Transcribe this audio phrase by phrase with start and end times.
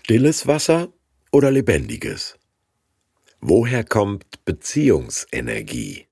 [0.00, 0.92] Stilles Wasser
[1.32, 2.38] oder lebendiges?
[3.40, 6.06] Woher kommt Beziehungsenergie?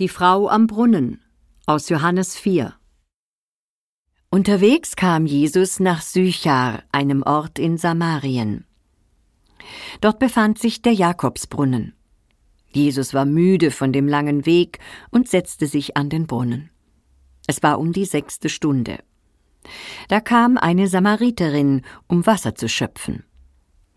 [0.00, 1.22] Die Frau am Brunnen
[1.64, 2.74] aus Johannes 4
[4.28, 8.66] Unterwegs kam Jesus nach Sychar, einem Ort in Samarien.
[10.00, 11.94] Dort befand sich der Jakobsbrunnen.
[12.72, 14.80] Jesus war müde von dem langen Weg
[15.10, 16.70] und setzte sich an den Brunnen.
[17.46, 18.98] Es war um die sechste Stunde.
[20.12, 23.24] Da kam eine Samariterin, um Wasser zu schöpfen.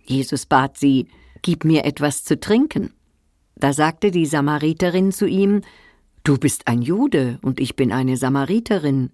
[0.02, 1.10] Jesus bat sie,
[1.42, 2.94] Gib mir etwas zu trinken.
[3.58, 5.60] Da sagte die Samariterin zu ihm,
[6.24, 9.10] Du bist ein Jude und ich bin eine Samariterin.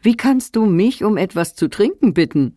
[0.00, 2.56] Wie kannst du mich um etwas zu trinken bitten?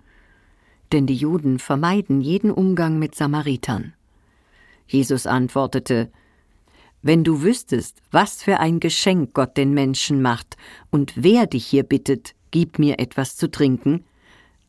[0.94, 3.96] Denn die Juden vermeiden jeden Umgang mit Samaritern.
[4.88, 6.10] Jesus antwortete,
[7.02, 10.55] Wenn du wüsstest, was für ein Geschenk Gott den Menschen macht
[10.90, 14.05] und wer dich hier bittet, gib mir etwas zu trinken,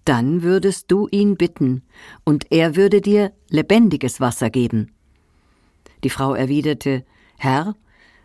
[0.07, 1.83] dann würdest du ihn bitten,
[2.25, 4.91] und er würde dir lebendiges Wasser geben.
[6.03, 7.05] Die Frau erwiderte
[7.37, 7.77] Herr,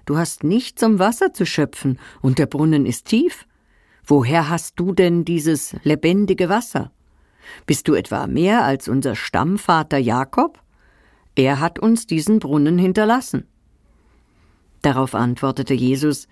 [0.05, 3.45] du hast nicht zum Wasser zu schöpfen, und der Brunnen ist tief.
[4.05, 6.91] Woher hast du denn dieses lebendige Wasser?
[7.65, 10.63] Bist du etwa mehr als unser Stammvater Jakob?
[11.35, 13.45] Er hat uns diesen Brunnen hinterlassen.
[14.81, 16.27] Darauf antwortete Jesus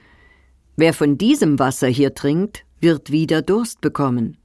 [0.77, 4.37] Wer von diesem Wasser hier trinkt, wird wieder Durst bekommen.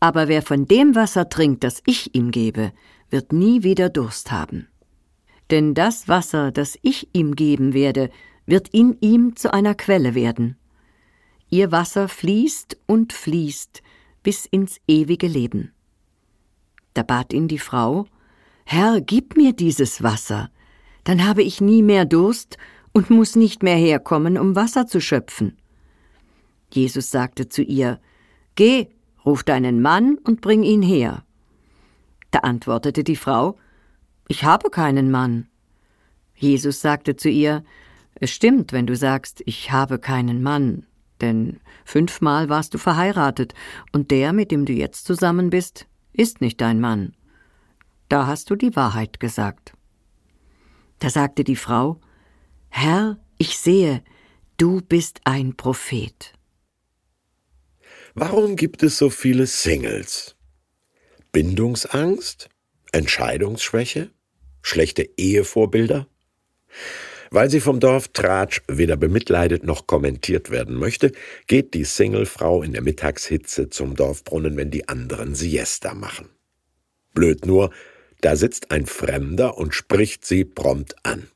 [0.00, 2.72] Aber wer von dem Wasser trinkt, das ich ihm gebe,
[3.10, 4.68] wird nie wieder Durst haben.
[5.50, 8.10] Denn das Wasser, das ich ihm geben werde,
[8.46, 10.56] wird in ihm zu einer Quelle werden.
[11.50, 13.82] Ihr Wasser fließt und fließt
[14.22, 15.72] bis ins ewige Leben.
[16.94, 18.06] Da bat ihn die Frau,
[18.64, 20.50] Herr, gib mir dieses Wasser,
[21.04, 22.56] dann habe ich nie mehr Durst
[22.92, 25.58] und muss nicht mehr herkommen, um Wasser zu schöpfen.
[26.74, 28.00] Jesus sagte zu ihr,
[28.54, 28.88] Geh,
[29.24, 31.24] ruf deinen Mann und bring ihn her.
[32.30, 33.58] Da antwortete die Frau,
[34.28, 35.48] Ich habe keinen Mann.
[36.34, 37.64] Jesus sagte zu ihr,
[38.14, 40.86] Es stimmt, wenn du sagst, ich habe keinen Mann,
[41.20, 43.54] denn fünfmal warst du verheiratet,
[43.92, 47.14] und der, mit dem du jetzt zusammen bist, ist nicht dein Mann.
[48.08, 49.74] Da hast du die Wahrheit gesagt.
[50.98, 52.00] Da sagte die Frau,
[52.68, 54.02] Herr, ich sehe,
[54.56, 56.32] du bist ein Prophet.
[58.14, 60.36] Warum gibt es so viele Singles?
[61.32, 62.50] Bindungsangst?
[62.92, 64.10] Entscheidungsschwäche?
[64.60, 66.06] Schlechte Ehevorbilder?
[67.30, 71.12] Weil sie vom Dorf Tratsch weder bemitleidet noch kommentiert werden möchte,
[71.46, 76.28] geht die Singlefrau in der Mittagshitze zum Dorfbrunnen, wenn die anderen Siesta machen.
[77.14, 77.70] Blöd nur,
[78.20, 81.28] da sitzt ein Fremder und spricht sie prompt an.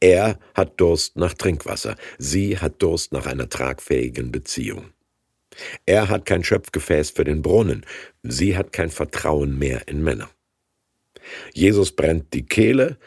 [0.00, 4.92] Er hat Durst nach Trinkwasser, sie hat Durst nach einer tragfähigen Beziehung.
[5.86, 7.84] Er hat kein Schöpfgefäß für den Brunnen,
[8.22, 10.30] sie hat kein Vertrauen mehr in Männer.
[11.54, 12.98] Jesus brennt die Kehle,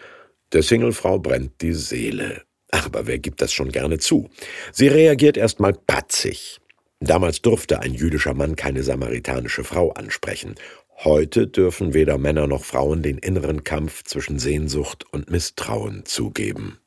[0.54, 2.44] der Singlefrau brennt die Seele.
[2.72, 4.30] Aber wer gibt das schon gerne zu?
[4.72, 6.60] Sie reagiert erstmal patzig.
[7.00, 10.56] Damals durfte ein jüdischer Mann keine samaritanische Frau ansprechen.
[11.04, 16.80] Heute dürfen weder Männer noch Frauen den inneren Kampf zwischen Sehnsucht und Misstrauen zugeben.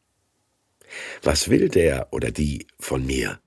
[1.23, 3.41] Was will der oder die von mir?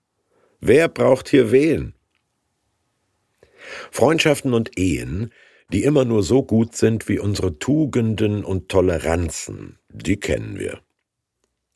[0.59, 1.95] Wer braucht hier wen?
[3.91, 5.31] Freundschaften und Ehen,
[5.71, 10.81] die immer nur so gut sind wie unsere Tugenden und Toleranzen, die kennen wir.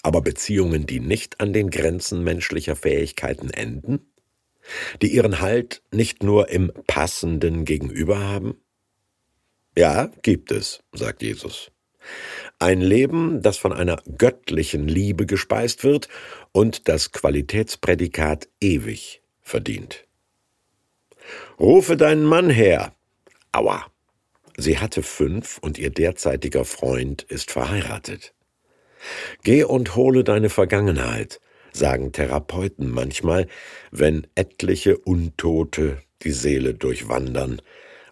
[0.04, 4.12] Aber Beziehungen, die nicht an den Grenzen menschlicher Fähigkeiten enden?
[5.02, 8.58] Die ihren Halt nicht nur im passenden Gegenüber haben?
[9.78, 11.72] Ja, gibt es, sagt Jesus.
[12.60, 16.08] Ein Leben, das von einer göttlichen Liebe gespeist wird
[16.52, 20.05] und das Qualitätsprädikat ewig verdient.
[21.60, 22.94] Rufe deinen Mann her.
[23.52, 23.86] Aua.
[24.58, 28.34] Sie hatte fünf und ihr derzeitiger Freund ist verheiratet.
[29.44, 31.40] Geh und hole deine Vergangenheit,
[31.74, 33.48] sagen Therapeuten manchmal,
[33.92, 37.62] wenn etliche Untote die Seele durchwandern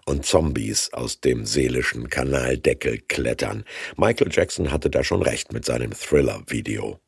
[0.06, 3.64] und Zombies aus dem seelischen Kanaldeckel klettern.
[3.96, 7.00] Michael Jackson hatte da schon recht mit seinem Thriller-Video.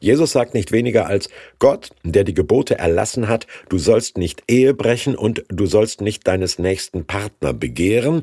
[0.00, 1.28] Jesus sagt nicht weniger als
[1.58, 6.26] Gott, der die Gebote erlassen hat, du sollst nicht Ehe brechen und du sollst nicht
[6.26, 8.22] deines nächsten Partner begehren,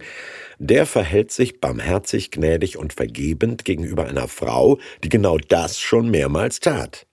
[0.60, 6.60] der verhält sich barmherzig, gnädig und vergebend gegenüber einer Frau, die genau das schon mehrmals
[6.60, 7.06] tat.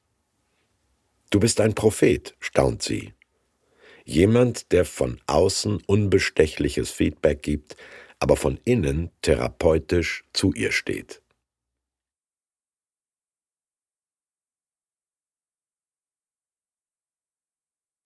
[1.30, 3.12] Du bist ein Prophet, staunt sie.
[4.04, 7.76] Jemand, der von außen unbestechliches Feedback gibt,
[8.18, 11.22] aber von innen therapeutisch zu ihr steht.